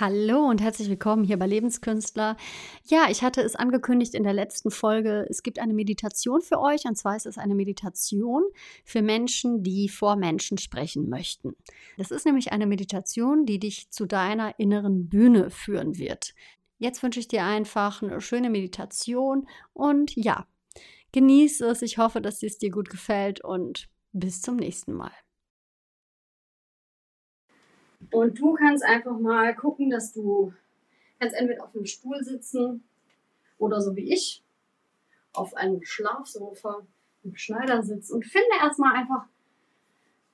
Hallo 0.00 0.48
und 0.48 0.60
herzlich 0.62 0.88
willkommen 0.88 1.22
hier 1.22 1.38
bei 1.38 1.46
Lebenskünstler. 1.46 2.36
Ja, 2.84 3.08
ich 3.10 3.22
hatte 3.22 3.42
es 3.42 3.56
angekündigt 3.56 4.14
in 4.14 4.22
der 4.22 4.32
letzten 4.32 4.70
Folge, 4.70 5.26
es 5.28 5.42
gibt 5.42 5.58
eine 5.58 5.74
Meditation 5.74 6.40
für 6.40 6.60
euch 6.60 6.84
und 6.86 6.96
zwar 6.96 7.16
ist 7.16 7.26
es 7.26 7.36
eine 7.36 7.54
Meditation 7.54 8.42
für 8.84 9.02
Menschen, 9.02 9.62
die 9.62 9.88
vor 9.88 10.16
Menschen 10.16 10.56
sprechen 10.56 11.08
möchten. 11.08 11.56
Das 11.98 12.10
ist 12.10 12.24
nämlich 12.24 12.52
eine 12.52 12.66
Meditation, 12.66 13.44
die 13.44 13.58
dich 13.58 13.90
zu 13.90 14.06
deiner 14.06 14.58
inneren 14.58 15.08
Bühne 15.08 15.50
führen 15.50 15.98
wird. 15.98 16.34
Jetzt 16.78 17.02
wünsche 17.02 17.20
ich 17.20 17.28
dir 17.28 17.44
einfach 17.44 18.02
eine 18.02 18.20
schöne 18.20 18.50
Meditation 18.50 19.46
und 19.74 20.16
ja, 20.16 20.46
genieße 21.12 21.66
es. 21.66 21.82
Ich 21.82 21.98
hoffe, 21.98 22.20
dass 22.20 22.42
es 22.42 22.56
dir 22.56 22.70
gut 22.70 22.88
gefällt 22.88 23.44
und 23.44 23.88
bis 24.12 24.40
zum 24.40 24.56
nächsten 24.56 24.94
Mal. 24.94 25.12
Und 28.10 28.38
du 28.38 28.54
kannst 28.54 28.84
einfach 28.84 29.18
mal 29.18 29.54
gucken, 29.54 29.90
dass 29.90 30.12
du 30.12 30.52
kannst 31.18 31.36
entweder 31.36 31.64
auf 31.64 31.74
einem 31.74 31.86
Stuhl 31.86 32.22
sitzen 32.22 32.82
oder 33.58 33.80
so 33.80 33.94
wie 33.96 34.12
ich 34.12 34.42
auf 35.32 35.54
einem 35.54 35.82
Schlafsofa 35.82 36.86
im 37.24 37.36
Schneidersitz 37.36 38.10
und 38.10 38.26
finde 38.26 38.50
erstmal 38.60 38.96
einfach 38.96 39.24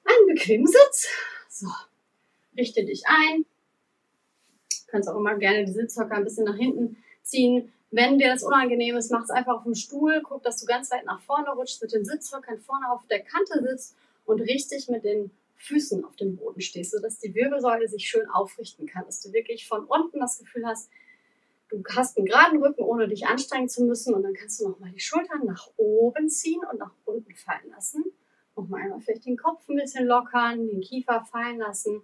einen 0.05 0.35
bequemen 0.35 0.67
Sitz. 0.67 1.09
So, 1.49 1.69
richte 2.57 2.85
dich 2.85 3.05
ein. 3.07 3.45
Du 4.71 4.91
kannst 4.93 5.09
auch 5.09 5.17
immer 5.17 5.37
gerne 5.37 5.65
die 5.65 5.73
Sitzhocker 5.73 6.15
ein 6.15 6.25
bisschen 6.25 6.45
nach 6.45 6.57
hinten 6.57 6.97
ziehen. 7.23 7.73
Wenn 7.91 8.19
dir 8.19 8.33
das 8.33 8.43
unangenehm 8.43 8.97
ist, 8.97 9.11
mach 9.11 9.25
es 9.25 9.31
einfach 9.31 9.57
auf 9.57 9.65
dem 9.65 9.75
Stuhl. 9.75 10.23
Guck, 10.23 10.43
dass 10.43 10.61
du 10.61 10.67
ganz 10.67 10.91
weit 10.91 11.05
nach 11.05 11.21
vorne 11.21 11.51
rutschst, 11.51 11.83
mit 11.83 11.93
den 11.93 12.05
Sitzhockern 12.05 12.61
vorne 12.61 12.91
auf 12.91 13.07
der 13.09 13.21
Kante 13.21 13.63
sitzt 13.63 13.97
und 14.25 14.41
richtig 14.41 14.89
mit 14.89 15.05
den 15.05 15.31
Füßen 15.59 16.05
auf 16.05 16.17
dem 16.17 16.37
Boden 16.37 16.61
stehst, 16.61 16.93
sodass 16.93 17.19
die 17.19 17.35
Wirbelsäule 17.35 17.89
sich 17.89 18.09
schön 18.09 18.29
aufrichten 18.31 18.87
kann, 18.87 19.05
dass 19.07 19.21
du 19.21 19.33
wirklich 19.33 19.67
von 19.67 19.85
unten 19.85 20.21
das 20.21 20.39
Gefühl 20.39 20.65
hast, 20.65 20.89
du 21.69 21.83
hast 21.95 22.17
einen 22.17 22.27
geraden 22.27 22.63
Rücken, 22.63 22.83
ohne 22.83 23.09
dich 23.09 23.27
anstrengen 23.27 23.69
zu 23.69 23.85
müssen 23.85 24.15
und 24.15 24.23
dann 24.23 24.35
kannst 24.35 24.61
du 24.61 24.69
nochmal 24.69 24.93
die 24.93 25.01
Schultern 25.01 25.45
nach 25.45 25.69
oben 25.77 26.31
ziehen 26.31 26.61
und 26.71 26.79
nach 26.79 26.93
unten 27.05 27.35
fallen 27.35 27.71
lassen. 27.71 28.05
Nochmal 28.57 28.83
einmal 28.83 29.01
vielleicht 29.01 29.27
den 29.27 29.37
Kopf 29.37 29.69
ein 29.69 29.77
bisschen 29.77 30.07
lockern, 30.07 30.69
den 30.69 30.81
Kiefer 30.81 31.25
fallen 31.25 31.59
lassen. 31.59 32.03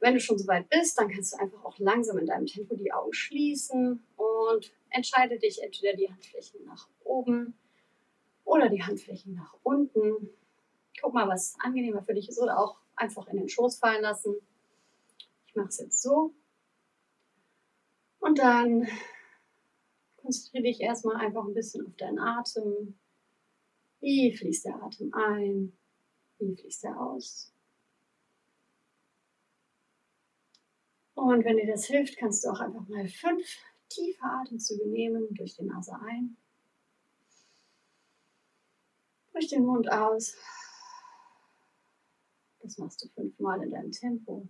Wenn 0.00 0.14
du 0.14 0.20
schon 0.20 0.38
soweit 0.38 0.68
bist, 0.70 0.98
dann 0.98 1.10
kannst 1.10 1.34
du 1.34 1.38
einfach 1.38 1.64
auch 1.64 1.78
langsam 1.78 2.18
in 2.18 2.26
deinem 2.26 2.46
Tempo 2.46 2.74
die 2.74 2.92
Augen 2.92 3.12
schließen 3.12 4.02
und 4.16 4.72
entscheide 4.90 5.38
dich 5.38 5.62
entweder 5.62 5.94
die 5.94 6.08
Handflächen 6.08 6.64
nach 6.64 6.88
oben 7.04 7.54
oder 8.44 8.68
die 8.68 8.82
Handflächen 8.82 9.34
nach 9.34 9.54
unten 9.62 10.30
guck 11.00 11.14
mal, 11.14 11.28
was 11.28 11.56
angenehmer 11.60 12.02
für 12.02 12.14
dich 12.14 12.28
ist 12.28 12.40
oder 12.40 12.58
auch 12.58 12.76
einfach 12.98 13.26
in 13.28 13.38
den 13.38 13.48
Schoß 13.48 13.78
fallen 13.78 14.02
lassen. 14.02 14.34
Ich 15.46 15.54
mache 15.54 15.68
es 15.68 15.78
jetzt 15.78 16.02
so. 16.02 16.34
Und 18.20 18.38
dann 18.38 18.86
konzentriere 20.16 20.64
dich 20.64 20.80
erstmal 20.80 21.16
einfach 21.16 21.44
ein 21.44 21.54
bisschen 21.54 21.86
auf 21.86 21.96
deinen 21.96 22.18
Atem. 22.18 22.98
Wie 24.00 24.36
fließt 24.36 24.66
der 24.66 24.82
Atem 24.82 25.12
ein? 25.14 25.72
Wie 26.38 26.54
fließt 26.54 26.84
er 26.84 27.00
aus? 27.00 27.52
Und 31.14 31.44
wenn 31.44 31.56
dir 31.56 31.66
das 31.66 31.86
hilft, 31.86 32.16
kannst 32.16 32.44
du 32.44 32.50
auch 32.50 32.60
einfach 32.60 32.86
mal 32.86 33.08
fünf 33.08 33.44
tiefe 33.88 34.22
Atemzüge 34.22 34.86
nehmen 34.86 35.34
durch 35.34 35.56
die 35.56 35.64
Nase 35.64 35.92
ein, 36.06 36.36
durch 39.32 39.48
den 39.48 39.64
Mund 39.64 39.90
aus. 39.90 40.36
Das 42.68 42.76
machst 42.76 43.02
du 43.02 43.08
fünfmal 43.08 43.62
in 43.62 43.70
deinem 43.70 43.90
Tempo. 43.92 44.46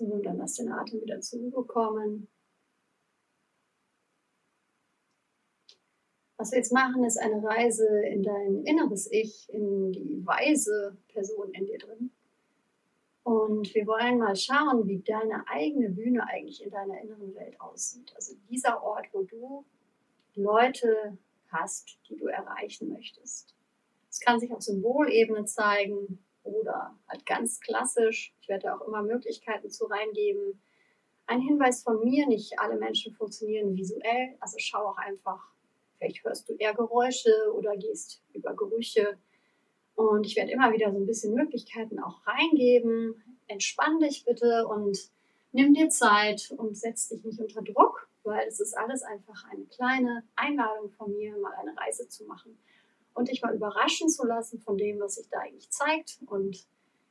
So, 0.00 0.16
dann 0.16 0.38
lass 0.38 0.54
den 0.54 0.72
Atem 0.72 1.02
wieder 1.02 1.20
zurückkommen. 1.20 2.26
Was 6.38 6.52
wir 6.52 6.56
jetzt 6.56 6.72
machen, 6.72 7.04
ist 7.04 7.18
eine 7.18 7.44
Reise 7.44 7.86
in 8.06 8.22
dein 8.22 8.64
inneres 8.64 9.12
Ich, 9.12 9.52
in 9.52 9.92
die 9.92 10.24
weise 10.24 10.96
Person 11.08 11.52
in 11.52 11.66
dir 11.66 11.76
drin. 11.76 12.10
Und 13.24 13.74
wir 13.74 13.86
wollen 13.86 14.16
mal 14.16 14.36
schauen, 14.36 14.88
wie 14.88 15.00
deine 15.00 15.46
eigene 15.48 15.90
Bühne 15.90 16.26
eigentlich 16.26 16.64
in 16.64 16.70
deiner 16.70 16.98
inneren 17.02 17.34
Welt 17.34 17.60
aussieht. 17.60 18.10
Also 18.16 18.36
dieser 18.48 18.82
Ort, 18.82 19.06
wo 19.12 19.24
du 19.24 19.66
Leute 20.34 21.18
hast, 21.48 21.98
die 22.08 22.16
du 22.16 22.24
erreichen 22.28 22.88
möchtest. 22.88 23.54
Es 24.08 24.18
kann 24.18 24.40
sich 24.40 24.50
auf 24.50 24.62
Symbolebene 24.62 25.44
zeigen, 25.44 26.24
oder 26.42 26.96
halt 27.08 27.26
ganz 27.26 27.60
klassisch. 27.60 28.34
Ich 28.40 28.48
werde 28.48 28.74
auch 28.74 28.86
immer 28.86 29.02
Möglichkeiten 29.02 29.70
zu 29.70 29.86
reingeben. 29.86 30.60
Ein 31.26 31.40
Hinweis 31.40 31.82
von 31.82 32.02
mir, 32.04 32.26
nicht 32.26 32.58
alle 32.58 32.76
Menschen 32.76 33.14
funktionieren 33.14 33.76
visuell, 33.76 34.36
also 34.40 34.56
schau 34.58 34.88
auch 34.88 34.96
einfach, 34.96 35.40
vielleicht 35.96 36.24
hörst 36.24 36.48
du 36.48 36.54
eher 36.54 36.74
Geräusche 36.74 37.32
oder 37.54 37.76
gehst 37.76 38.22
über 38.32 38.54
Gerüche. 38.54 39.18
Und 39.94 40.26
ich 40.26 40.36
werde 40.36 40.50
immer 40.50 40.72
wieder 40.72 40.90
so 40.90 40.98
ein 40.98 41.06
bisschen 41.06 41.34
Möglichkeiten 41.34 42.00
auch 42.00 42.26
reingeben. 42.26 43.22
Entspann 43.46 44.00
dich 44.00 44.24
bitte 44.24 44.66
und 44.66 44.98
nimm 45.52 45.74
dir 45.74 45.88
Zeit 45.88 46.52
und 46.56 46.76
setz 46.76 47.08
dich 47.08 47.22
nicht 47.24 47.40
unter 47.40 47.62
Druck, 47.62 48.08
weil 48.24 48.48
es 48.48 48.60
ist 48.60 48.76
alles 48.76 49.02
einfach 49.02 49.44
eine 49.50 49.64
kleine 49.66 50.24
Einladung 50.36 50.90
von 50.90 51.12
mir, 51.16 51.36
mal 51.36 51.52
eine 51.54 51.76
Reise 51.76 52.08
zu 52.08 52.24
machen 52.24 52.58
und 53.20 53.28
dich 53.28 53.42
mal 53.42 53.54
überraschen 53.54 54.08
zu 54.08 54.26
lassen 54.26 54.60
von 54.60 54.76
dem, 54.76 54.98
was 54.98 55.16
sich 55.16 55.28
da 55.28 55.40
eigentlich 55.40 55.70
zeigt. 55.70 56.18
Und 56.26 56.66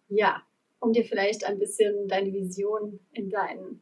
ja, 0.10 0.44
um 0.80 0.92
dir 0.92 1.06
vielleicht 1.06 1.46
ein 1.46 1.60
bisschen 1.60 2.08
deine 2.08 2.34
Vision 2.34 3.00
in 3.14 3.30
dein, 3.30 3.82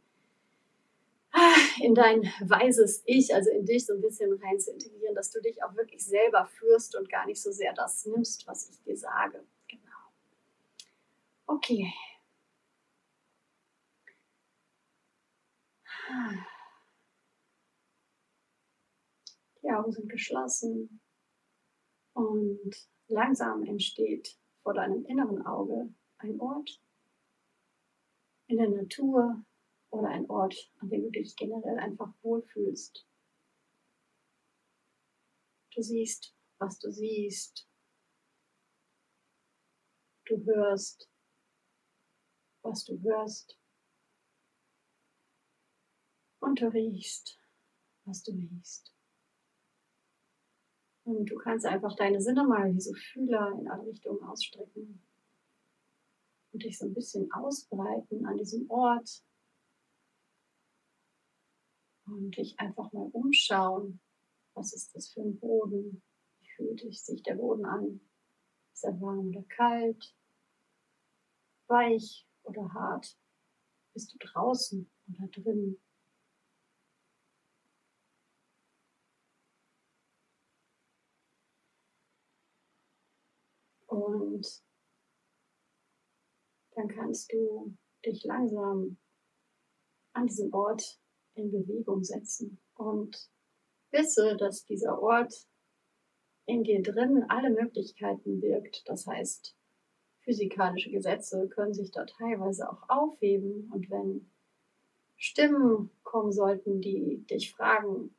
in 1.81 1.95
dein 1.95 2.23
weises 2.41 3.01
Ich, 3.05 3.33
also 3.33 3.49
in 3.49 3.65
dich 3.65 3.85
so 3.85 3.93
ein 3.93 4.01
bisschen 4.01 4.33
rein 4.43 4.59
zu 4.59 4.71
integrieren, 4.71 5.15
dass 5.15 5.31
du 5.31 5.41
dich 5.41 5.63
auch 5.63 5.73
wirklich 5.75 6.05
selber 6.05 6.45
führst 6.45 6.95
und 6.97 7.09
gar 7.09 7.25
nicht 7.25 7.41
so 7.41 7.51
sehr 7.51 7.73
das 7.73 8.05
nimmst, 8.05 8.45
was 8.45 8.69
ich 8.69 8.83
dir 8.83 8.97
sage. 8.97 9.43
Genau. 9.69 9.81
Okay. 11.45 11.93
Die 19.63 19.69
Augen 19.71 19.91
sind 19.91 20.09
geschlossen. 20.09 20.99
Und 22.17 22.73
langsam 23.09 23.63
entsteht 23.63 24.39
vor 24.63 24.73
deinem 24.73 25.05
inneren 25.05 25.45
Auge 25.45 25.93
ein 26.17 26.39
Ort 26.39 26.81
in 28.47 28.57
der 28.57 28.69
Natur 28.69 29.45
oder 29.91 30.07
ein 30.07 30.27
Ort, 30.27 30.55
an 30.79 30.89
dem 30.89 31.03
du 31.03 31.11
dich 31.11 31.35
generell 31.35 31.77
einfach 31.77 32.11
wohlfühlst. 32.23 33.05
Du 35.75 35.83
siehst, 35.83 36.35
was 36.57 36.79
du 36.79 36.91
siehst. 36.91 37.69
Du 40.25 40.43
hörst, 40.43 41.07
was 42.63 42.83
du 42.83 42.99
hörst. 43.03 43.59
Und 46.39 46.61
du 46.61 46.73
riechst, 46.73 47.39
was 48.05 48.23
du 48.23 48.31
riechst. 48.31 48.96
Und 51.07 51.27
du 51.27 51.37
kannst 51.37 51.65
einfach 51.65 51.95
deine 51.95 52.19
Sinne 52.19 52.43
mal 52.43 52.73
wie 52.73 52.81
so 52.81 52.93
Fühler 52.93 53.57
in 53.57 53.69
alle 53.69 53.87
Richtungen 53.87 54.21
ausstrecken 54.23 55.01
und 56.51 56.63
dich 56.63 56.77
so 56.77 56.85
ein 56.85 56.93
bisschen 56.93 57.31
ausbreiten 57.31 58.25
an 58.25 58.35
diesem 58.35 58.69
Ort 58.69 59.23
und 62.07 62.35
dich 62.35 62.59
einfach 62.59 62.91
mal 62.91 63.07
umschauen. 63.13 64.01
Was 64.53 64.73
ist 64.73 64.93
das 64.95 65.07
für 65.07 65.21
ein 65.21 65.39
Boden? 65.39 66.03
Wie 66.41 66.49
fühlt 66.57 66.93
sich 66.93 67.23
der 67.23 67.35
Boden 67.35 67.63
an? 67.63 68.01
Ist 68.73 68.83
er 68.83 68.99
warm 68.99 69.29
oder 69.29 69.43
kalt? 69.43 70.13
Weich 71.67 72.27
oder 72.43 72.73
hart? 72.73 73.17
Bist 73.93 74.13
du 74.13 74.17
draußen 74.19 74.91
oder 75.13 75.29
drinnen? 75.29 75.79
Und 83.87 84.63
dann 86.71 86.87
kannst 86.87 87.31
du 87.33 87.75
dich 88.05 88.23
langsam 88.23 88.97
an 90.13 90.27
diesem 90.27 90.53
Ort 90.53 90.99
in 91.35 91.51
Bewegung 91.51 92.03
setzen 92.03 92.59
und 92.75 93.29
Wisse, 93.91 94.35
dass 94.37 94.65
dieser 94.65 95.01
Ort 95.01 95.47
in 96.45 96.63
dir 96.63 96.81
drin 96.81 97.25
alle 97.29 97.49
Möglichkeiten 97.49 98.39
birgt. 98.39 98.83
Das 98.87 99.05
heißt, 99.05 99.55
physikalische 100.21 100.91
Gesetze 100.91 101.47
können 101.49 101.73
sich 101.73 101.91
da 101.91 102.05
teilweise 102.05 102.69
auch 102.69 102.89
aufheben. 102.89 103.69
Und 103.71 103.89
wenn 103.89 104.31
Stimmen 105.15 105.91
kommen 106.03 106.31
sollten, 106.31 106.81
die 106.81 107.25
dich 107.29 107.51
fragen, 107.51 108.15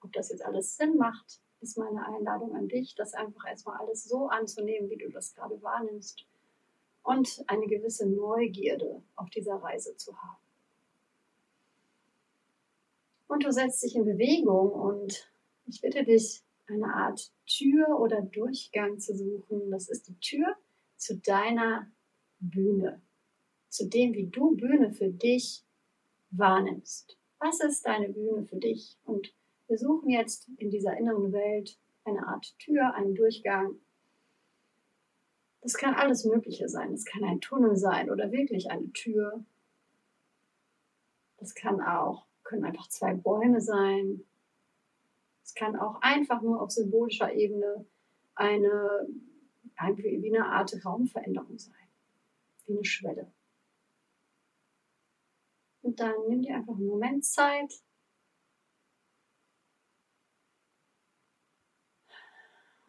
ob 0.00 0.12
das 0.12 0.30
jetzt 0.30 0.44
alles 0.44 0.76
Sinn 0.76 0.96
macht, 0.96 1.42
ist 1.60 1.78
meine 1.78 2.06
Einladung 2.06 2.54
an 2.54 2.68
dich, 2.68 2.94
das 2.94 3.14
einfach 3.14 3.46
erstmal 3.46 3.78
alles 3.78 4.04
so 4.04 4.28
anzunehmen, 4.28 4.90
wie 4.90 4.96
du 4.96 5.10
das 5.10 5.34
gerade 5.34 5.60
wahrnimmst 5.62 6.24
und 7.02 7.42
eine 7.46 7.66
gewisse 7.66 8.06
Neugierde 8.06 9.02
auf 9.16 9.30
dieser 9.30 9.56
Reise 9.56 9.96
zu 9.96 10.16
haben. 10.16 10.38
Und 13.26 13.44
du 13.44 13.52
setzt 13.52 13.82
dich 13.82 13.96
in 13.96 14.04
Bewegung 14.04 14.72
und 14.72 15.30
ich 15.66 15.80
bitte 15.80 16.04
dich, 16.04 16.42
eine 16.66 16.92
Art 16.94 17.32
Tür 17.46 17.98
oder 17.98 18.20
Durchgang 18.22 18.98
zu 18.98 19.16
suchen. 19.16 19.70
Das 19.70 19.88
ist 19.88 20.08
die 20.08 20.18
Tür 20.20 20.54
zu 20.96 21.16
deiner 21.16 21.90
Bühne, 22.40 23.00
zu 23.68 23.88
dem, 23.88 24.14
wie 24.14 24.26
du 24.26 24.54
Bühne 24.56 24.92
für 24.92 25.08
dich 25.08 25.64
wahrnimmst. 26.30 27.16
Was 27.38 27.60
ist 27.60 27.86
deine 27.86 28.10
Bühne 28.10 28.44
für 28.44 28.56
dich? 28.56 28.98
Und 29.04 29.32
wir 29.68 29.78
suchen 29.78 30.08
jetzt 30.08 30.48
in 30.56 30.70
dieser 30.70 30.96
inneren 30.96 31.32
Welt 31.32 31.78
eine 32.04 32.26
Art 32.26 32.58
Tür, 32.58 32.94
einen 32.94 33.14
Durchgang. 33.14 33.76
Das 35.60 35.74
kann 35.74 35.94
alles 35.94 36.24
Mögliche 36.24 36.68
sein. 36.68 36.92
Es 36.92 37.04
kann 37.04 37.22
ein 37.22 37.40
Tunnel 37.40 37.76
sein 37.76 38.10
oder 38.10 38.32
wirklich 38.32 38.70
eine 38.70 38.90
Tür. 38.92 39.44
Das 41.36 41.54
kann 41.54 41.82
auch, 41.82 42.26
können 42.44 42.64
einfach 42.64 42.88
zwei 42.88 43.14
Bäume 43.14 43.60
sein. 43.60 44.24
Es 45.44 45.54
kann 45.54 45.76
auch 45.76 46.00
einfach 46.00 46.40
nur 46.40 46.62
auf 46.62 46.70
symbolischer 46.70 47.32
Ebene 47.34 47.84
eine, 48.34 49.06
wie 49.96 50.34
eine 50.34 50.46
Art 50.46 50.74
Raumveränderung 50.84 51.58
sein. 51.58 51.74
Wie 52.66 52.72
eine 52.72 52.84
Schwelle. 52.84 53.30
Und 55.82 56.00
dann 56.00 56.14
nimm 56.28 56.42
dir 56.42 56.56
einfach 56.56 56.74
einen 56.74 56.86
Moment 56.86 57.24
Zeit. 57.24 57.82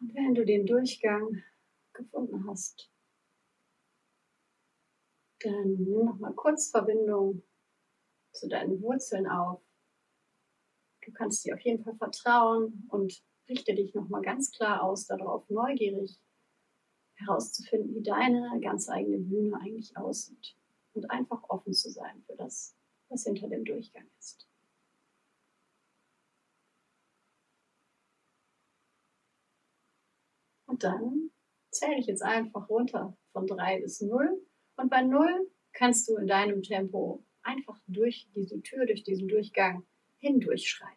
Und 0.00 0.14
wenn 0.14 0.34
du 0.34 0.44
den 0.44 0.66
Durchgang 0.66 1.42
gefunden 1.92 2.46
hast, 2.48 2.90
dann 5.40 5.74
nimm 5.74 6.04
nochmal 6.04 6.34
kurz 6.34 6.70
Verbindung 6.70 7.42
zu 8.32 8.48
deinen 8.48 8.80
Wurzeln 8.82 9.26
auf. 9.26 9.62
Du 11.02 11.12
kannst 11.12 11.44
dir 11.44 11.54
auf 11.54 11.60
jeden 11.60 11.82
Fall 11.82 11.96
vertrauen 11.96 12.86
und 12.90 13.22
richte 13.48 13.74
dich 13.74 13.94
nochmal 13.94 14.22
ganz 14.22 14.50
klar 14.50 14.82
aus 14.82 15.06
darauf, 15.06 15.48
neugierig 15.48 16.20
herauszufinden, 17.14 17.94
wie 17.94 18.02
deine 18.02 18.60
ganz 18.60 18.88
eigene 18.88 19.18
Bühne 19.18 19.58
eigentlich 19.60 19.96
aussieht. 19.96 20.56
Und 20.92 21.10
einfach 21.10 21.42
offen 21.48 21.72
zu 21.72 21.88
sein 21.88 22.22
für 22.26 22.36
das, 22.36 22.76
was 23.08 23.24
hinter 23.24 23.48
dem 23.48 23.64
Durchgang 23.64 24.06
ist. 24.18 24.49
Und 30.70 30.84
dann 30.84 31.32
zähle 31.72 31.98
ich 31.98 32.06
jetzt 32.06 32.22
einfach 32.22 32.68
runter 32.68 33.16
von 33.32 33.44
3 33.44 33.80
bis 33.80 34.00
0. 34.02 34.40
Und 34.76 34.88
bei 34.88 35.02
0 35.02 35.50
kannst 35.72 36.08
du 36.08 36.16
in 36.16 36.28
deinem 36.28 36.62
Tempo 36.62 37.24
einfach 37.42 37.76
durch 37.88 38.28
diese 38.36 38.62
Tür, 38.62 38.86
durch 38.86 39.02
diesen 39.02 39.26
Durchgang 39.26 39.84
hindurchschreiten. 40.18 40.96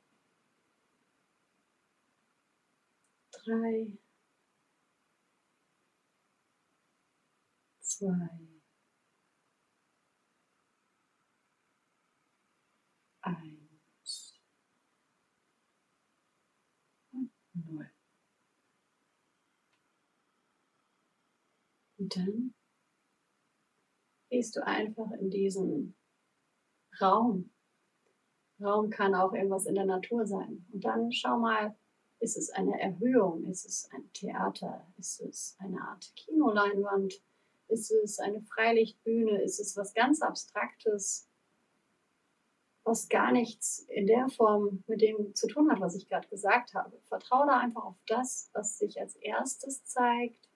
3, 3.31 3.98
2, 7.81 8.30
1 13.24 14.40
und 17.12 17.31
0. 17.56 17.90
Und 22.04 22.18
dann 22.18 22.54
gehst 24.30 24.58
du 24.58 24.66
einfach 24.66 25.10
in 25.12 25.30
diesen 25.30 25.96
Raum. 27.00 27.50
Raum 28.62 28.90
kann 28.90 29.16
auch 29.16 29.32
irgendwas 29.32 29.68
in 29.68 29.76
der 29.76 29.86
Natur 29.86 30.26
sein. 30.26 30.66
Und 30.74 30.84
dann 30.84 31.14
schau 31.14 31.40
mal, 31.40 31.78
ist 32.20 32.36
es 32.36 32.50
eine 32.50 32.78
Erhöhung? 32.78 33.46
Ist 33.46 33.66
es 33.66 33.90
ein 33.94 34.12
Theater? 34.12 34.86
Ist 34.98 35.22
es 35.22 35.56
eine 35.60 35.80
Art 35.80 36.12
Kinoleinwand? 36.18 37.24
Ist 37.70 37.90
es 37.92 38.20
eine 38.20 38.42
Freilichtbühne? 38.42 39.42
Ist 39.42 39.62
es 39.62 39.78
was 39.78 39.94
ganz 39.94 40.22
Abstraktes, 40.22 41.30
was 42.84 43.08
gar 43.08 43.32
nichts 43.32 43.80
in 43.88 44.08
der 44.08 44.28
Form 44.28 44.84
mit 44.88 45.00
dem 45.00 45.34
zu 45.36 45.48
tun 45.48 45.72
hat, 45.72 45.80
was 45.80 45.96
ich 45.96 46.10
gerade 46.10 46.28
gesagt 46.28 46.74
habe? 46.74 47.00
Vertraue 47.06 47.48
da 47.48 47.60
einfach 47.60 47.86
auf 47.86 47.98
das, 48.08 48.50
was 48.52 48.78
sich 48.78 49.00
als 49.00 49.16
erstes 49.16 49.86
zeigt 49.86 50.50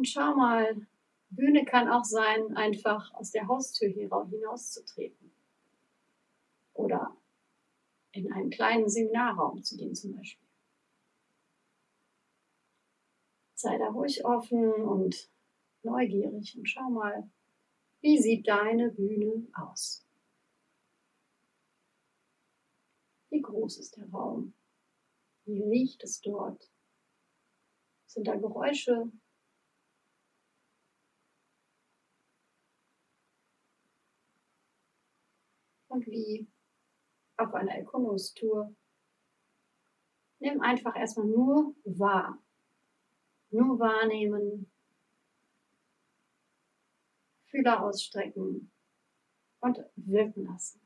und 0.00 0.06
schau 0.06 0.34
mal, 0.34 0.86
Bühne 1.28 1.66
kann 1.66 1.86
auch 1.90 2.06
sein, 2.06 2.56
einfach 2.56 3.12
aus 3.12 3.32
der 3.32 3.46
Haustür 3.46 3.90
hinauszutreten. 3.90 5.30
Oder 6.72 7.14
in 8.12 8.32
einen 8.32 8.48
kleinen 8.48 8.88
Seminarraum 8.88 9.62
zu 9.62 9.76
gehen 9.76 9.94
zum 9.94 10.16
Beispiel. 10.16 10.48
Sei 13.52 13.76
da 13.76 13.88
ruhig 13.90 14.24
offen 14.24 14.72
und 14.72 15.30
neugierig 15.82 16.56
und 16.56 16.66
schau 16.66 16.88
mal, 16.88 17.30
wie 18.00 18.16
sieht 18.16 18.48
deine 18.48 18.92
Bühne 18.92 19.46
aus? 19.52 20.06
Wie 23.28 23.42
groß 23.42 23.76
ist 23.76 23.98
der 23.98 24.08
Raum? 24.08 24.54
Wie 25.44 25.62
riecht 25.62 26.02
es 26.04 26.22
dort? 26.22 26.70
Sind 28.06 28.26
da 28.28 28.36
Geräusche? 28.36 29.12
Und 35.90 36.06
wie 36.06 36.48
auf 37.36 37.52
einer 37.54 37.74
Erkundungstour. 37.74 38.74
Nimm 40.38 40.60
einfach 40.60 40.96
erstmal 40.96 41.26
nur 41.26 41.74
wahr. 41.84 42.42
Nur 43.50 43.78
wahrnehmen, 43.80 44.70
Fühler 47.50 47.82
ausstrecken 47.82 48.72
und 49.60 49.78
wirken 49.96 50.44
lassen. 50.44 50.80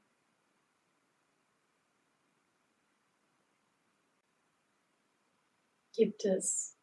Gibt 5.92 6.24
es 6.24 6.76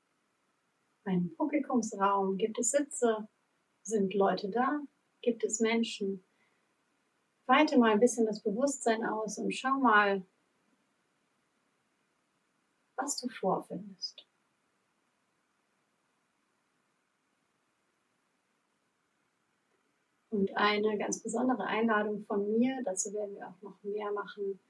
einen 1.04 1.36
Publikumsraum? 1.36 2.38
Gibt 2.38 2.60
es 2.60 2.72
Sitze? 2.72 3.28
Sind 3.82 4.14
Leute 4.14 4.50
da? 4.52 4.80
Gibt 5.22 5.44
es 5.44 5.60
Menschen? 5.60 6.24
Weite 7.48 7.78
mal 7.78 7.92
ein 7.92 8.00
bisschen 8.00 8.26
das 8.26 8.42
Bewusstsein 8.42 9.06
aus 9.06 9.38
und 9.38 9.52
schau 9.52 9.80
mal, 9.80 10.26
was 12.96 13.20
du 13.20 13.28
vorfindest. 13.30 14.28
Und 20.30 20.56
eine 20.56 20.98
ganz 20.98 21.22
besondere 21.22 21.66
Einladung 21.66 22.24
von 22.24 22.58
mir, 22.58 22.82
dazu 22.86 23.12
werden 23.12 23.36
wir 23.36 23.50
auch 23.50 23.62
noch 23.62 23.84
mehr 23.84 24.12
machen. 24.14 24.62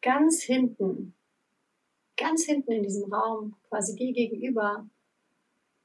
Ganz 0.00 0.42
hinten, 0.42 1.14
ganz 2.16 2.44
hinten 2.44 2.72
in 2.72 2.82
diesem 2.82 3.12
Raum, 3.12 3.56
quasi 3.68 3.94
dir 3.94 4.12
gegenüber, 4.12 4.88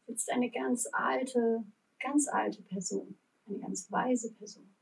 sitzt 0.08 0.32
eine 0.32 0.50
ganz 0.50 0.90
alte, 0.92 1.64
ganz 2.00 2.28
alte 2.28 2.64
Person, 2.64 3.20
eine 3.46 3.60
ganz 3.60 3.92
weise 3.92 4.34
Person 4.34 4.77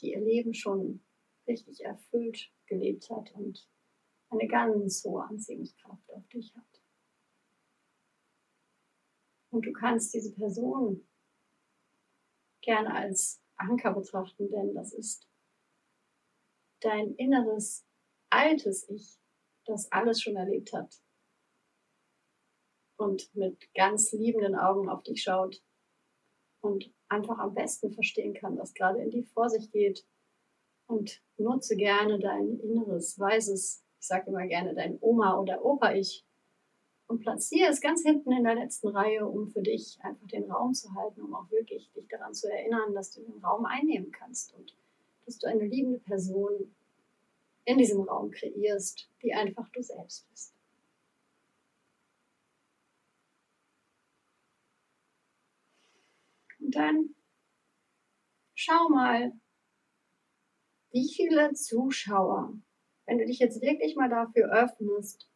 die 0.00 0.12
ihr 0.12 0.20
Leben 0.20 0.54
schon 0.54 1.04
richtig 1.46 1.84
erfüllt 1.84 2.52
gelebt 2.66 3.08
hat 3.10 3.32
und 3.32 3.68
eine 4.30 4.48
ganz 4.48 5.04
hohe 5.04 5.22
Anziehungskraft 5.24 6.10
auf 6.12 6.26
dich 6.28 6.54
hat. 6.54 6.82
Und 9.50 9.64
du 9.64 9.72
kannst 9.72 10.12
diese 10.12 10.34
Person 10.34 11.08
gerne 12.62 12.94
als 12.94 13.40
Anker 13.56 13.94
betrachten, 13.94 14.50
denn 14.50 14.74
das 14.74 14.92
ist 14.92 15.28
dein 16.80 17.14
inneres 17.14 17.86
altes 18.30 18.88
Ich, 18.88 19.18
das 19.64 19.90
alles 19.92 20.20
schon 20.20 20.36
erlebt 20.36 20.72
hat 20.72 21.00
und 22.98 23.34
mit 23.34 23.72
ganz 23.74 24.12
liebenden 24.12 24.56
Augen 24.56 24.88
auf 24.88 25.02
dich 25.02 25.22
schaut 25.22 25.62
und 26.60 26.92
einfach 27.08 27.38
am 27.38 27.54
besten 27.54 27.92
verstehen 27.92 28.34
kann, 28.34 28.58
was 28.58 28.74
gerade 28.74 29.00
in 29.00 29.10
dir 29.10 29.24
vor 29.24 29.48
sich 29.48 29.70
geht 29.70 30.04
Und 30.86 31.22
nutze 31.36 31.76
gerne 31.76 32.18
dein 32.18 32.60
inneres, 32.60 33.18
weises, 33.18 33.82
ich 34.00 34.06
sage 34.06 34.30
immer 34.30 34.46
gerne 34.46 34.74
dein 34.74 34.98
Oma- 35.00 35.38
oder 35.38 35.64
Opa-Ich 35.64 36.24
und 37.08 37.20
platziere 37.20 37.70
es 37.70 37.80
ganz 37.80 38.02
hinten 38.02 38.32
in 38.32 38.44
der 38.44 38.54
letzten 38.54 38.88
Reihe, 38.88 39.26
um 39.26 39.48
für 39.48 39.62
dich 39.62 39.98
einfach 40.02 40.26
den 40.28 40.50
Raum 40.50 40.74
zu 40.74 40.92
halten, 40.94 41.22
um 41.22 41.34
auch 41.34 41.50
wirklich 41.50 41.90
dich 41.92 42.08
daran 42.08 42.34
zu 42.34 42.50
erinnern, 42.50 42.94
dass 42.94 43.12
du 43.12 43.22
den 43.22 43.44
Raum 43.44 43.64
einnehmen 43.64 44.10
kannst 44.10 44.54
und 44.54 44.76
dass 45.24 45.38
du 45.38 45.46
eine 45.48 45.64
liebende 45.64 45.98
Person 45.98 46.74
in 47.64 47.78
diesem 47.78 48.02
Raum 48.02 48.30
kreierst, 48.30 49.08
die 49.22 49.34
einfach 49.34 49.68
du 49.70 49.82
selbst 49.82 50.28
bist. 50.30 50.55
Und 56.66 56.74
dann 56.74 57.14
schau 58.56 58.88
mal, 58.88 59.30
wie 60.90 61.08
viele 61.14 61.52
Zuschauer, 61.52 62.58
wenn 63.06 63.18
du 63.18 63.26
dich 63.26 63.38
jetzt 63.38 63.62
wirklich 63.62 63.94
mal 63.94 64.08
dafür 64.08 64.50
öffnest, 64.50 65.30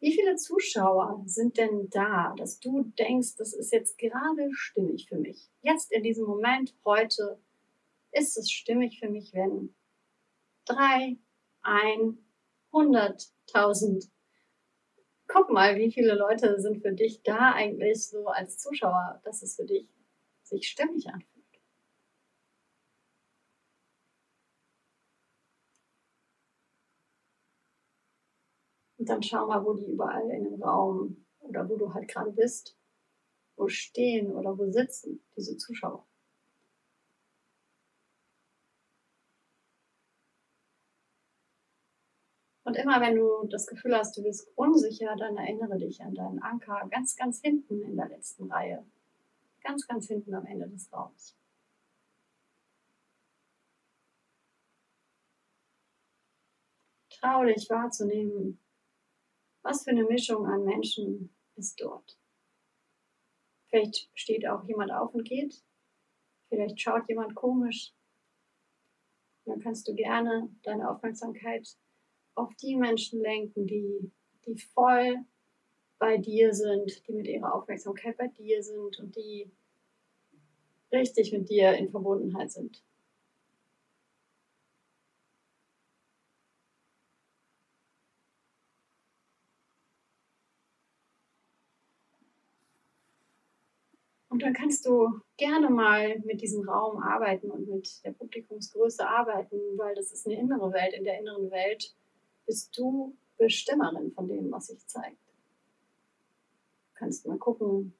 wie 0.00 0.14
viele 0.14 0.36
Zuschauer 0.36 1.22
sind 1.26 1.58
denn 1.58 1.90
da, 1.90 2.32
dass 2.38 2.60
du 2.60 2.84
denkst, 2.98 3.36
das 3.36 3.52
ist 3.52 3.72
jetzt 3.72 3.98
gerade 3.98 4.50
stimmig 4.54 5.06
für 5.06 5.18
mich? 5.18 5.50
Jetzt 5.60 5.92
in 5.92 6.02
diesem 6.02 6.24
Moment, 6.24 6.74
heute, 6.86 7.38
ist 8.12 8.38
es 8.38 8.50
stimmig 8.50 8.98
für 9.00 9.10
mich, 9.10 9.34
wenn 9.34 9.74
drei, 10.64 11.18
ein, 11.60 12.24
hunderttausend. 12.72 14.10
Guck 15.28 15.50
mal, 15.50 15.76
wie 15.76 15.90
viele 15.92 16.14
Leute 16.14 16.58
sind 16.60 16.80
für 16.80 16.92
dich 16.92 17.22
da 17.22 17.52
eigentlich 17.52 18.06
so 18.08 18.26
als 18.28 18.56
Zuschauer, 18.56 19.20
dass 19.24 19.42
es 19.42 19.56
für 19.56 19.66
dich 19.66 19.86
sich 20.42 20.66
stimmig 20.68 21.08
anfühlt. 21.08 21.44
Und 28.98 29.08
dann 29.08 29.22
schau 29.22 29.46
mal, 29.46 29.64
wo 29.64 29.74
die 29.74 29.86
überall 29.86 30.28
in 30.30 30.44
dem 30.44 30.62
Raum 30.62 31.24
oder 31.40 31.68
wo 31.68 31.76
du 31.76 31.94
halt 31.94 32.08
gerade 32.08 32.32
bist, 32.32 32.76
wo 33.56 33.68
stehen 33.68 34.32
oder 34.32 34.58
wo 34.58 34.70
sitzen 34.70 35.24
diese 35.36 35.56
Zuschauer. 35.56 36.06
Und 42.74 42.80
immer 42.80 43.00
wenn 43.00 43.14
du 43.14 43.46
das 43.46 43.68
Gefühl 43.68 43.96
hast, 43.96 44.16
du 44.16 44.22
bist 44.24 44.48
unsicher, 44.56 45.14
dann 45.14 45.36
erinnere 45.36 45.78
dich 45.78 46.02
an 46.02 46.12
deinen 46.12 46.42
Anker 46.42 46.88
ganz, 46.90 47.14
ganz 47.14 47.40
hinten 47.40 47.80
in 47.82 47.94
der 47.96 48.08
letzten 48.08 48.50
Reihe. 48.50 48.84
Ganz, 49.62 49.86
ganz 49.86 50.08
hinten 50.08 50.34
am 50.34 50.44
Ende 50.44 50.68
des 50.68 50.92
Raums. 50.92 51.36
Trau 57.10 57.44
dich 57.44 57.70
wahrzunehmen, 57.70 58.58
was 59.62 59.84
für 59.84 59.90
eine 59.90 60.02
Mischung 60.02 60.44
an 60.44 60.64
Menschen 60.64 61.32
ist 61.54 61.80
dort? 61.80 62.18
Vielleicht 63.68 64.10
steht 64.14 64.48
auch 64.48 64.64
jemand 64.64 64.90
auf 64.90 65.14
und 65.14 65.22
geht. 65.22 65.62
Vielleicht 66.48 66.80
schaut 66.80 67.08
jemand 67.08 67.36
komisch. 67.36 67.94
Dann 69.44 69.60
kannst 69.60 69.86
du 69.86 69.94
gerne 69.94 70.50
deine 70.64 70.90
Aufmerksamkeit 70.90 71.78
auf 72.34 72.54
die 72.56 72.76
Menschen 72.76 73.20
lenken, 73.20 73.66
die, 73.66 74.10
die 74.46 74.56
voll 74.56 75.24
bei 75.98 76.18
dir 76.18 76.52
sind, 76.52 77.06
die 77.06 77.12
mit 77.12 77.26
ihrer 77.26 77.54
Aufmerksamkeit 77.54 78.16
bei 78.16 78.28
dir 78.28 78.62
sind 78.62 78.98
und 78.98 79.16
die 79.16 79.50
richtig 80.92 81.32
mit 81.32 81.48
dir 81.48 81.72
in 81.74 81.90
Verbundenheit 81.90 82.52
sind. 82.52 82.82
Und 94.34 94.42
dann 94.42 94.52
kannst 94.52 94.84
du 94.84 95.20
gerne 95.36 95.70
mal 95.70 96.18
mit 96.24 96.42
diesem 96.42 96.68
Raum 96.68 97.00
arbeiten 97.00 97.52
und 97.52 97.68
mit 97.68 98.04
der 98.04 98.10
Publikumsgröße 98.10 99.08
arbeiten, 99.08 99.56
weil 99.76 99.94
das 99.94 100.10
ist 100.10 100.26
eine 100.26 100.40
innere 100.40 100.72
Welt. 100.72 100.92
In 100.92 101.04
der 101.04 101.20
inneren 101.20 101.52
Welt 101.52 101.94
bist 102.46 102.76
du 102.76 103.16
Bestimmerin 103.36 104.12
von 104.12 104.28
dem, 104.28 104.50
was 104.50 104.68
sich 104.68 104.86
zeigt. 104.86 105.18
Du 106.88 106.94
kannst 106.94 107.26
mal 107.26 107.38
gucken, 107.38 107.94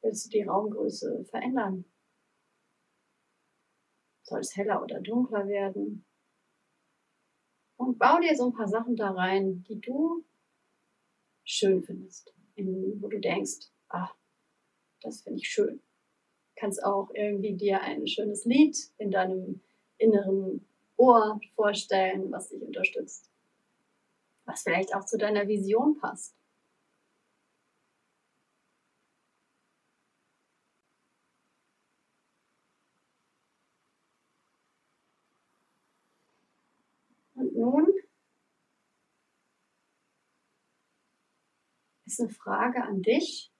willst 0.00 0.26
du 0.26 0.30
die 0.30 0.42
Raumgröße 0.42 1.24
verändern? 1.24 1.84
Soll 4.24 4.40
es 4.40 4.56
heller 4.56 4.82
oder 4.82 5.00
dunkler 5.00 5.46
werden? 5.46 6.04
Und 7.76 7.98
bau 7.98 8.18
dir 8.20 8.36
so 8.36 8.46
ein 8.46 8.52
paar 8.52 8.68
Sachen 8.68 8.96
da 8.96 9.10
rein, 9.10 9.64
die 9.64 9.80
du 9.80 10.24
schön 11.44 11.82
findest, 11.82 12.34
in, 12.54 13.00
wo 13.00 13.08
du 13.08 13.20
denkst, 13.20 13.70
ach, 13.88 14.14
das 15.00 15.22
finde 15.22 15.40
ich 15.40 15.48
schön. 15.48 15.80
Kannst 16.56 16.84
auch 16.84 17.10
irgendwie 17.14 17.54
dir 17.54 17.80
ein 17.80 18.06
schönes 18.06 18.44
Lied 18.44 18.76
in 18.98 19.10
deinem 19.10 19.60
inneren 19.98 20.66
Ohr 20.96 21.40
vorstellen, 21.54 22.30
was 22.30 22.48
dich 22.48 22.62
unterstützt. 22.62 23.30
Was 24.44 24.62
vielleicht 24.62 24.94
auch 24.94 25.04
zu 25.04 25.18
deiner 25.18 25.48
Vision 25.48 25.98
passt. 25.98 26.36
Und 37.34 37.54
nun 37.54 37.86
ist 42.04 42.20
eine 42.20 42.28
Frage 42.28 42.82
an 42.82 43.02
dich 43.02 43.52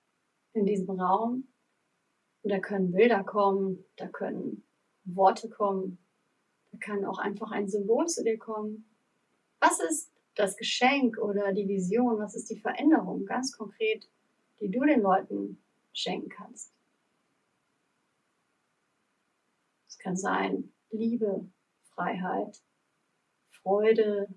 in 0.52 0.66
diesem 0.66 0.90
Raum. 1.00 1.48
Und 2.42 2.50
da 2.50 2.58
können 2.58 2.92
Bilder 2.92 3.24
kommen, 3.24 3.84
da 3.96 4.08
können 4.08 4.64
Worte 5.04 5.48
kommen, 5.48 6.01
kann 6.82 7.04
auch 7.06 7.18
einfach 7.18 7.50
ein 7.52 7.68
Symbol 7.68 8.06
zu 8.06 8.22
dir 8.22 8.38
kommen. 8.38 8.84
Was 9.60 9.80
ist 9.80 10.12
das 10.34 10.56
Geschenk 10.56 11.18
oder 11.18 11.52
die 11.52 11.68
Vision? 11.68 12.18
Was 12.18 12.34
ist 12.34 12.50
die 12.50 12.58
Veränderung 12.58 13.24
ganz 13.24 13.56
konkret, 13.56 14.10
die 14.60 14.70
du 14.70 14.84
den 14.84 15.00
Leuten 15.00 15.62
schenken 15.92 16.28
kannst? 16.28 16.74
Es 19.88 19.98
kann 19.98 20.16
sein 20.16 20.72
Liebe, 20.90 21.48
Freiheit, 21.94 22.62
Freude, 23.50 24.28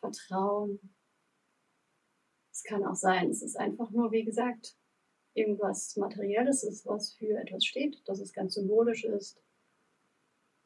Vertrauen. 0.00 0.94
Es 2.50 2.64
kann 2.64 2.84
auch 2.84 2.94
sein, 2.94 3.30
es 3.30 3.42
ist 3.42 3.56
einfach 3.56 3.90
nur, 3.90 4.10
wie 4.10 4.24
gesagt, 4.24 4.76
irgendwas 5.34 5.96
Materielles 5.96 6.64
ist, 6.64 6.86
was 6.86 7.12
für 7.12 7.38
etwas 7.38 7.64
steht, 7.64 8.02
dass 8.08 8.20
es 8.20 8.32
ganz 8.32 8.54
symbolisch 8.54 9.04
ist. 9.04 9.42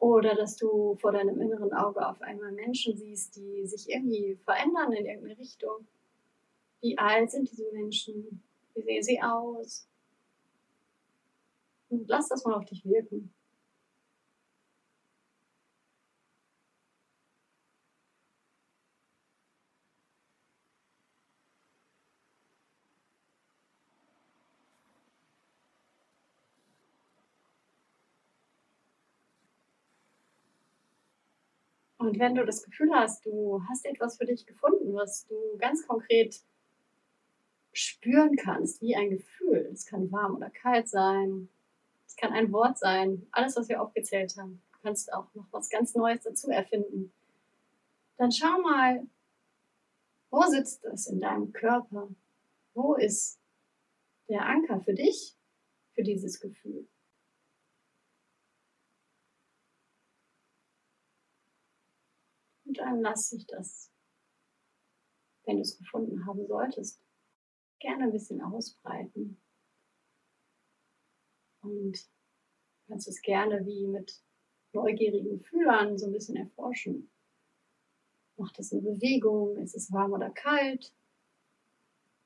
Oder 0.03 0.35
dass 0.35 0.57
du 0.57 0.97
vor 0.97 1.13
deinem 1.13 1.41
inneren 1.41 1.73
Auge 1.73 2.05
auf 2.05 2.21
einmal 2.23 2.51
Menschen 2.51 2.97
siehst, 2.97 3.37
die 3.37 3.65
sich 3.69 3.89
irgendwie 3.89 4.37
verändern 4.45 4.93
in 4.93 5.07
irgendeine 5.07 5.39
Richtung. 5.39 5.87
Wie 6.81 6.99
alt 6.99 7.31
sind 7.31 7.49
diese 7.49 7.71
Menschen? 7.71 8.43
Wie 8.75 8.83
sehen 8.83 9.03
sie 9.05 9.23
aus? 9.23 9.87
Und 11.89 12.09
lass 12.09 12.29
das 12.29 12.45
mal 12.45 12.55
auf 12.55 12.65
dich 12.65 12.85
wirken. 12.85 13.33
Und 32.03 32.19
wenn 32.19 32.35
du 32.35 32.45
das 32.45 32.65
Gefühl 32.65 32.93
hast, 32.93 33.25
du 33.25 33.63
hast 33.69 33.87
etwas 33.87 34.17
für 34.17 34.27
dich 34.27 34.45
gefunden, 34.45 34.93
was 34.93 35.25
du 35.29 35.37
ganz 35.59 35.87
konkret 35.87 36.43
spüren 37.73 38.35
kannst, 38.35 38.83
wie 38.83 38.97
ein 38.97 39.11
Gefühl, 39.11 39.71
es 39.73 39.87
kann 39.87 40.11
warm 40.11 40.35
oder 40.35 40.51
kalt 40.51 40.89
sein, 40.89 41.49
es 42.05 42.17
kann 42.17 42.33
ein 42.33 42.51
Wort 42.51 42.77
sein, 42.77 43.25
alles, 43.31 43.55
was 43.55 43.69
wir 43.69 43.81
aufgezählt 43.81 44.37
haben. 44.37 44.61
Du 44.73 44.79
kannst 44.83 45.13
auch 45.13 45.33
noch 45.35 45.47
was 45.53 45.71
ganz 45.71 45.95
Neues 45.95 46.23
dazu 46.23 46.51
erfinden. 46.51 47.13
Dann 48.17 48.33
schau 48.33 48.61
mal, 48.61 49.07
wo 50.31 50.43
sitzt 50.43 50.85
es 50.87 51.07
in 51.07 51.21
deinem 51.21 51.53
Körper? 51.53 52.09
Wo 52.75 52.97
ist 52.97 53.39
der 54.29 54.45
Anker 54.45 54.81
für 54.81 54.95
dich, 54.95 55.37
für 55.95 56.03
dieses 56.03 56.41
Gefühl? 56.41 56.89
Und 62.93 63.03
dann 63.03 63.13
lass 63.13 63.31
dich 63.31 63.47
das, 63.47 63.91
wenn 65.45 65.57
du 65.57 65.63
es 65.63 65.79
gefunden 65.79 66.27
haben 66.27 66.47
solltest, 66.47 67.01
gerne 67.79 68.05
ein 68.05 68.13
bisschen 68.13 68.43
ausbreiten. 68.43 69.41
Und 71.63 72.07
kannst 72.87 73.09
es 73.09 73.23
gerne 73.23 73.65
wie 73.65 73.87
mit 73.87 74.23
neugierigen 74.75 75.41
Fühlern 75.41 75.97
so 75.97 76.05
ein 76.05 76.13
bisschen 76.13 76.37
erforschen. 76.37 77.11
Macht 78.37 78.59
es 78.59 78.73
eine 78.73 78.83
Bewegung? 78.83 79.57
Ist 79.57 79.75
es 79.75 79.91
warm 79.91 80.13
oder 80.13 80.29
kalt? 80.29 80.93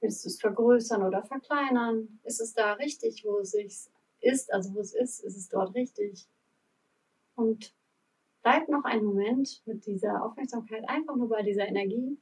Willst 0.00 0.24
du 0.24 0.28
es 0.28 0.40
vergrößern 0.40 1.04
oder 1.04 1.22
verkleinern? 1.22 2.18
Ist 2.24 2.40
es 2.40 2.54
da 2.54 2.72
richtig, 2.72 3.24
wo 3.24 3.38
es 3.38 3.52
sich 3.52 3.88
ist, 4.18 4.52
also 4.52 4.74
wo 4.74 4.80
es 4.80 4.94
ist, 4.94 5.20
ist 5.20 5.36
es 5.36 5.48
dort 5.48 5.76
richtig? 5.76 6.26
Und 7.36 7.72
bleib 8.46 8.68
noch 8.68 8.84
einen 8.84 9.04
Moment 9.04 9.60
mit 9.66 9.86
dieser 9.86 10.24
Aufmerksamkeit 10.24 10.88
einfach 10.88 11.16
nur 11.16 11.28
bei 11.28 11.42
dieser 11.42 11.66
Energie 11.66 12.16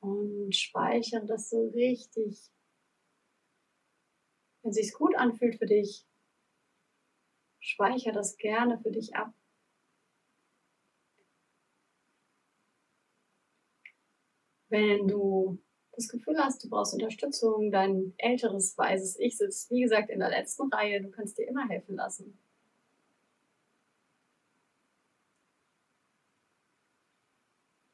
und 0.00 0.52
speichere 0.52 1.24
das 1.26 1.48
so 1.48 1.68
richtig. 1.68 2.50
Wenn 4.62 4.70
es 4.70 4.76
sich 4.78 4.92
gut 4.92 5.14
anfühlt 5.14 5.54
für 5.60 5.66
dich, 5.66 6.04
speichere 7.60 8.14
das 8.14 8.36
gerne 8.36 8.80
für 8.80 8.90
dich 8.90 9.14
ab. 9.14 9.32
Wenn 14.70 15.06
du 15.06 15.62
das 15.92 16.08
Gefühl 16.08 16.36
hast, 16.38 16.64
du 16.64 16.68
brauchst 16.68 16.94
Unterstützung, 16.94 17.70
dein 17.70 18.12
älteres, 18.16 18.76
weises 18.76 19.16
Ich 19.20 19.36
sitzt, 19.36 19.70
wie 19.70 19.82
gesagt, 19.82 20.10
in 20.10 20.18
der 20.18 20.30
letzten 20.30 20.68
Reihe, 20.72 21.00
du 21.00 21.12
kannst 21.12 21.38
dir 21.38 21.46
immer 21.46 21.68
helfen 21.68 21.94
lassen. 21.94 22.36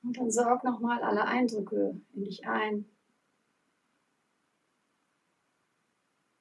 Und 0.06 0.16
dann 0.18 0.30
saug 0.30 0.62
nochmal 0.62 1.02
alle 1.02 1.24
Eindrücke 1.24 2.00
in 2.14 2.22
dich 2.22 2.46
ein. 2.46 2.88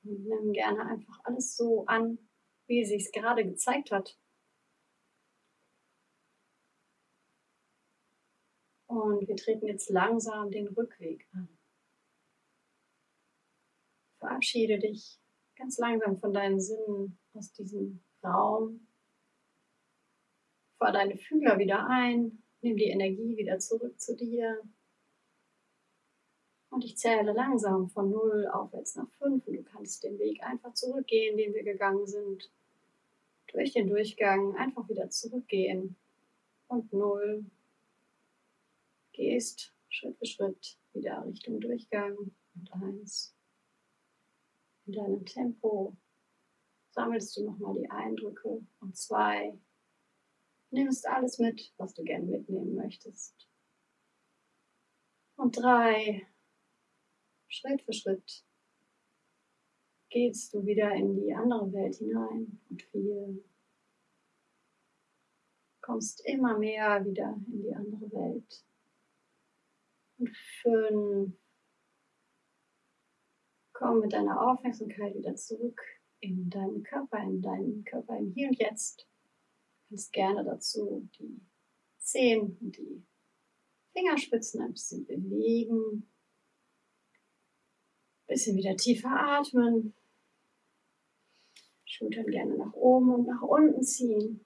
Und 0.04 0.24
nimm 0.24 0.54
gerne 0.54 0.86
einfach 0.86 1.20
alles 1.24 1.58
so 1.58 1.84
an, 1.88 2.20
wie 2.68 2.84
es 2.84 2.90
sich 2.90 3.12
gerade 3.12 3.44
gezeigt 3.44 3.90
hat. 3.90 4.20
Und 8.86 9.28
wir 9.28 9.36
treten 9.36 9.66
jetzt 9.66 9.90
langsam 9.90 10.52
den 10.52 10.68
Rückweg 10.68 11.28
an. 11.34 11.50
Verabschiede 14.20 14.78
dich 14.78 15.20
ganz 15.56 15.80
langsam 15.80 16.20
von 16.20 16.34
deinen 16.34 16.60
Sinnen 16.60 17.18
aus 17.34 17.52
diesem 17.54 18.04
Raum. 18.24 18.88
Fahr 20.78 20.92
deine 20.92 21.18
Fühler 21.18 21.58
wieder 21.58 21.88
ein. 21.88 22.45
Nimm 22.66 22.78
die 22.78 22.86
Energie 22.86 23.38
wieder 23.38 23.60
zurück 23.60 24.02
zu 24.02 24.16
dir. 24.16 24.60
Und 26.72 26.84
ich 26.84 26.98
zähle 26.98 27.32
langsam 27.32 27.92
von 27.92 28.10
0 28.10 28.48
aufwärts 28.48 28.96
nach 28.96 29.08
5 29.20 29.46
und 29.46 29.56
du 29.56 29.62
kannst 29.62 30.04
den 30.04 30.18
Weg 30.18 30.42
einfach 30.42 30.74
zurückgehen, 30.74 31.38
den 31.38 31.54
wir 31.54 31.62
gegangen 31.62 32.08
sind. 32.08 32.52
Durch 33.54 33.74
den 33.74 33.88
Durchgang 33.88 34.56
einfach 34.56 34.90
wieder 34.90 35.12
zurückgehen. 35.12 35.96
Und 36.68 36.92
0. 36.92 37.46
Gehst 39.12 39.72
Schritt 39.90 40.18
für 40.18 40.26
Schritt 40.26 40.80
wieder 40.94 41.24
Richtung 41.24 41.60
Durchgang. 41.60 42.18
Und 42.56 42.74
1. 42.74 43.36
In 44.88 44.94
deinem 44.94 45.24
Tempo 45.24 45.96
sammelst 46.90 47.38
du 47.38 47.46
nochmal 47.46 47.76
die 47.76 47.92
Eindrücke. 47.92 48.66
Und 48.80 48.98
2 48.98 49.56
nimmst 50.72 51.08
alles 51.08 51.40
mit, 51.40 51.74
was 51.78 51.94
du 51.94 52.04
gerne 52.04 52.26
mitnehmen 52.26 52.76
möchtest. 52.76 53.50
Und 55.38 55.58
drei, 55.58 56.28
Schritt 57.48 57.82
für 57.82 57.94
Schritt 57.94 58.46
gehst 60.10 60.54
du 60.54 60.66
wieder 60.66 60.92
in 60.94 61.16
die 61.16 61.34
andere 61.34 61.72
Welt 61.74 61.96
hinein. 61.96 62.62
Und 62.70 62.82
vier, 62.84 63.44
kommst 65.82 66.26
immer 66.26 66.58
mehr 66.58 67.06
wieder 67.06 67.40
in 67.48 67.62
die 67.62 67.76
andere 67.76 68.12
Welt. 68.12 68.66
Und 70.18 70.30
fünf, 70.62 71.36
komm 73.74 74.00
mit 74.00 74.14
deiner 74.14 74.42
Aufmerksamkeit 74.42 75.16
wieder 75.16 75.36
zurück 75.36 75.82
in 76.22 76.50
deinen 76.50 76.84
Körper, 76.84 77.20
in 77.20 77.42
deinen 77.42 77.84
Körper 77.84 78.18
im 78.18 78.32
Hier 78.32 78.48
und 78.48 78.58
Jetzt 78.58 79.08
kannst 79.96 80.12
gerne 80.12 80.44
dazu 80.44 81.10
die 81.18 81.40
Zehen 82.00 82.58
und 82.60 82.76
die 82.76 83.02
Fingerspitzen 83.94 84.62
ein 84.62 84.74
bisschen 84.74 85.06
bewegen. 85.06 86.12
Ein 88.24 88.28
bisschen 88.28 88.58
wieder 88.58 88.76
tiefer 88.76 89.10
atmen. 89.10 89.94
Schultern 91.86 92.28
gerne 92.28 92.58
nach 92.58 92.74
oben 92.74 93.14
und 93.14 93.28
nach 93.28 93.42
unten 93.42 93.84
ziehen. 93.84 94.46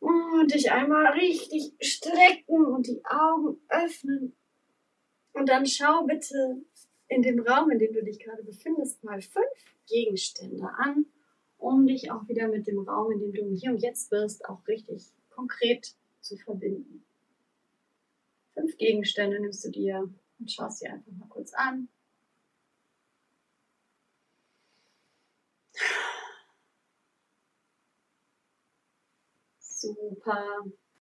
Und 0.00 0.52
dich 0.52 0.72
einmal 0.72 1.12
richtig 1.12 1.74
strecken 1.80 2.66
und 2.66 2.88
die 2.88 3.00
Augen 3.04 3.60
öffnen. 3.68 4.36
Und 5.34 5.48
dann 5.48 5.66
schau 5.66 6.04
bitte 6.04 6.64
in 7.06 7.22
dem 7.22 7.38
Raum, 7.38 7.70
in 7.70 7.78
dem 7.78 7.92
du 7.92 8.02
dich 8.02 8.18
gerade 8.18 8.42
befindest, 8.42 9.04
mal 9.04 9.22
fünf 9.22 9.76
Gegenstände 9.86 10.68
an 10.78 11.06
um 11.62 11.86
dich 11.86 12.10
auch 12.10 12.26
wieder 12.28 12.48
mit 12.48 12.66
dem 12.66 12.80
Raum, 12.80 13.12
in 13.12 13.20
dem 13.20 13.32
du 13.32 13.54
hier 13.54 13.70
und 13.70 13.78
jetzt 13.82 14.10
bist, 14.10 14.44
auch 14.48 14.66
richtig 14.66 15.12
konkret 15.30 15.94
zu 16.20 16.36
verbinden. 16.36 17.04
Fünf 18.54 18.76
Gegenstände 18.76 19.40
nimmst 19.40 19.64
du 19.64 19.70
dir 19.70 20.10
und 20.38 20.50
schaust 20.50 20.80
sie 20.80 20.88
einfach 20.88 21.12
mal 21.12 21.28
kurz 21.28 21.54
an. 21.54 21.88
Super. 29.60 30.64